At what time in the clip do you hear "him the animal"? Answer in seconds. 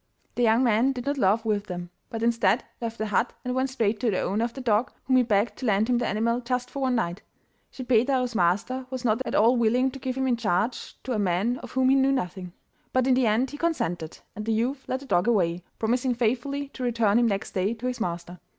5.91-6.41